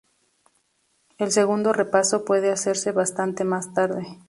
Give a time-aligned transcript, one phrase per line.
[1.19, 4.19] El segundo repaso puede hacerse bastante más tarde.